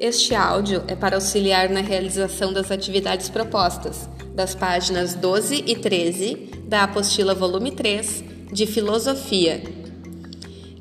Este 0.00 0.32
áudio 0.32 0.84
é 0.86 0.94
para 0.94 1.16
auxiliar 1.16 1.68
na 1.68 1.80
realização 1.80 2.52
das 2.52 2.70
atividades 2.70 3.28
propostas, 3.28 4.08
das 4.32 4.54
páginas 4.54 5.16
12 5.16 5.64
e 5.66 5.74
13 5.74 6.50
da 6.68 6.84
apostila 6.84 7.34
volume 7.34 7.72
3 7.72 8.22
de 8.52 8.64
Filosofia. 8.64 9.60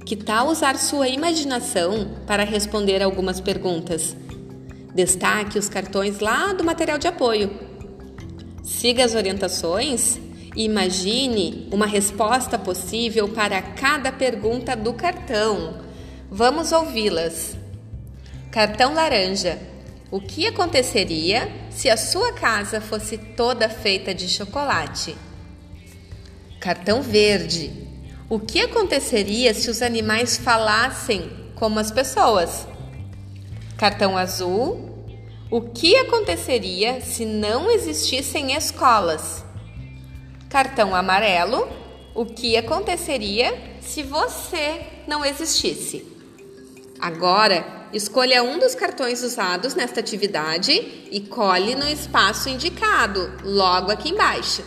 Que 0.05 0.15
tal 0.15 0.49
usar 0.49 0.77
sua 0.77 1.07
imaginação 1.07 2.11
para 2.27 2.43
responder 2.43 3.01
algumas 3.01 3.41
perguntas? 3.41 4.15
Destaque 4.93 5.57
os 5.57 5.67
cartões 5.67 6.19
lá 6.19 6.53
do 6.53 6.63
material 6.63 6.99
de 6.99 7.07
apoio. 7.07 7.49
Siga 8.63 9.03
as 9.03 9.15
orientações 9.15 10.19
e 10.55 10.63
imagine 10.63 11.67
uma 11.71 11.87
resposta 11.87 12.59
possível 12.59 13.27
para 13.29 13.63
cada 13.63 14.11
pergunta 14.11 14.75
do 14.75 14.93
cartão. 14.93 15.79
Vamos 16.29 16.71
ouvi-las. 16.71 17.57
Cartão 18.57 18.95
laranja. 18.95 19.59
O 20.09 20.19
que 20.19 20.47
aconteceria 20.47 21.47
se 21.69 21.91
a 21.91 21.95
sua 21.95 22.33
casa 22.33 22.81
fosse 22.81 23.15
toda 23.15 23.69
feita 23.69 24.15
de 24.15 24.27
chocolate? 24.27 25.15
Cartão 26.59 27.03
verde. 27.03 27.71
O 28.27 28.39
que 28.39 28.61
aconteceria 28.61 29.53
se 29.53 29.69
os 29.69 29.83
animais 29.83 30.37
falassem 30.37 31.29
como 31.53 31.77
as 31.77 31.91
pessoas? 31.91 32.67
Cartão 33.77 34.17
azul. 34.17 35.05
O 35.51 35.61
que 35.61 35.95
aconteceria 35.95 36.99
se 37.01 37.27
não 37.27 37.69
existissem 37.69 38.55
escolas? 38.55 39.45
Cartão 40.49 40.95
amarelo. 40.95 41.67
O 42.15 42.25
que 42.25 42.57
aconteceria 42.57 43.55
se 43.81 44.01
você 44.01 44.81
não 45.05 45.23
existisse? 45.23 46.03
Agora, 46.99 47.76
escolha 47.93 48.43
um 48.43 48.59
dos 48.59 48.75
cartões 48.75 49.23
usados 49.23 49.75
nesta 49.75 49.99
atividade 49.99 50.71
e 51.11 51.21
cole 51.21 51.75
no 51.75 51.87
espaço 51.87 52.49
indicado, 52.49 53.31
logo 53.43 53.91
aqui 53.91 54.09
embaixo. 54.09 54.63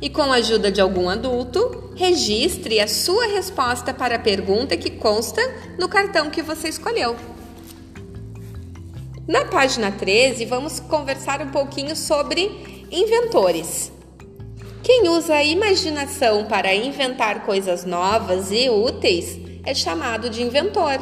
E 0.00 0.10
com 0.10 0.32
a 0.32 0.36
ajuda 0.36 0.70
de 0.72 0.80
algum 0.80 1.08
adulto, 1.08 1.92
registre 1.94 2.80
a 2.80 2.88
sua 2.88 3.26
resposta 3.26 3.94
para 3.94 4.16
a 4.16 4.18
pergunta 4.18 4.76
que 4.76 4.90
consta 4.90 5.40
no 5.78 5.88
cartão 5.88 6.30
que 6.30 6.42
você 6.42 6.68
escolheu. 6.68 7.14
Na 9.28 9.44
página 9.44 9.92
13, 9.92 10.44
vamos 10.46 10.80
conversar 10.80 11.40
um 11.40 11.50
pouquinho 11.50 11.94
sobre 11.94 12.86
inventores. 12.90 13.92
Quem 14.82 15.08
usa 15.08 15.34
a 15.34 15.44
imaginação 15.44 16.46
para 16.46 16.74
inventar 16.74 17.46
coisas 17.46 17.84
novas 17.84 18.50
e 18.50 18.68
úteis 18.68 19.38
é 19.64 19.72
chamado 19.72 20.28
de 20.28 20.42
inventor. 20.42 20.98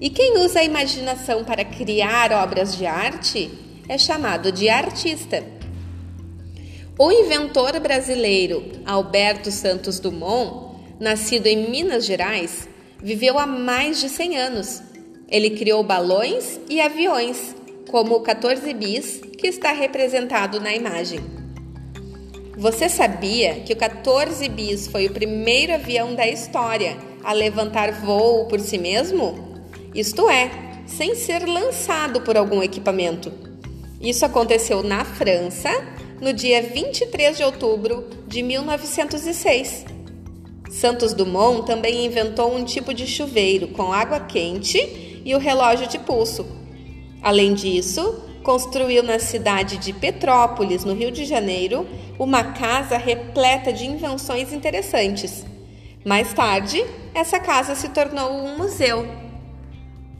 E 0.00 0.10
quem 0.10 0.38
usa 0.38 0.60
a 0.60 0.64
imaginação 0.64 1.44
para 1.44 1.64
criar 1.64 2.32
obras 2.32 2.76
de 2.76 2.86
arte 2.86 3.50
é 3.88 3.96
chamado 3.96 4.52
de 4.52 4.68
artista. 4.68 5.44
O 6.98 7.12
inventor 7.12 7.78
brasileiro 7.80 8.64
Alberto 8.84 9.50
Santos 9.50 10.00
Dumont, 10.00 10.76
nascido 10.98 11.46
em 11.46 11.70
Minas 11.70 12.04
Gerais, 12.04 12.68
viveu 13.02 13.38
há 13.38 13.46
mais 13.46 14.00
de 14.00 14.08
100 14.08 14.36
anos 14.36 14.82
ele 15.28 15.50
criou 15.50 15.82
balões 15.82 16.60
e 16.68 16.80
aviões, 16.80 17.56
como 17.90 18.14
o 18.14 18.20
14 18.20 18.72
bis 18.74 19.20
que 19.36 19.48
está 19.48 19.72
representado 19.72 20.60
na 20.60 20.72
imagem. 20.72 21.18
Você 22.56 22.88
sabia 22.88 23.54
que 23.60 23.72
o 23.72 23.76
14 23.76 24.48
bis 24.48 24.86
foi 24.86 25.06
o 25.06 25.12
primeiro 25.12 25.74
avião 25.74 26.14
da 26.14 26.26
história 26.28 26.96
a 27.24 27.32
levantar 27.32 27.92
voo 27.92 28.46
por 28.46 28.60
si 28.60 28.78
mesmo? 28.78 29.45
Isto 29.96 30.28
é, 30.28 30.50
sem 30.84 31.14
ser 31.14 31.48
lançado 31.48 32.20
por 32.20 32.36
algum 32.36 32.62
equipamento. 32.62 33.32
Isso 33.98 34.26
aconteceu 34.26 34.82
na 34.82 35.06
França 35.06 35.70
no 36.20 36.34
dia 36.34 36.62
23 36.62 37.34
de 37.34 37.42
outubro 37.42 38.04
de 38.28 38.42
1906. 38.42 39.86
Santos 40.70 41.14
Dumont 41.14 41.64
também 41.64 42.04
inventou 42.04 42.54
um 42.54 42.62
tipo 42.62 42.92
de 42.92 43.06
chuveiro 43.06 43.68
com 43.68 43.90
água 43.90 44.20
quente 44.20 45.22
e 45.24 45.34
o 45.34 45.38
relógio 45.38 45.86
de 45.86 45.98
pulso. 45.98 46.46
Além 47.22 47.54
disso, 47.54 48.22
construiu 48.42 49.02
na 49.02 49.18
cidade 49.18 49.78
de 49.78 49.94
Petrópolis, 49.94 50.84
no 50.84 50.92
Rio 50.92 51.10
de 51.10 51.24
Janeiro, 51.24 51.86
uma 52.18 52.52
casa 52.52 52.98
repleta 52.98 53.72
de 53.72 53.86
invenções 53.86 54.52
interessantes. 54.52 55.46
Mais 56.04 56.34
tarde, 56.34 56.84
essa 57.14 57.40
casa 57.40 57.74
se 57.74 57.88
tornou 57.88 58.30
um 58.30 58.58
museu. 58.58 59.24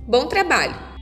Bom 0.07 0.29
trabalho! 0.29 0.96